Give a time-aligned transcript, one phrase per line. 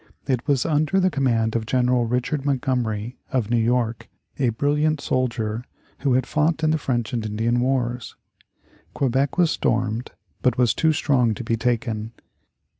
[0.25, 5.63] It was under the command of General Richard Montgomery, of New York, a brilliant soldier
[5.99, 8.15] who had fought in the French and Indian wars.
[8.95, 10.09] Quebec was stormed,
[10.41, 12.13] but was too strong to be taken.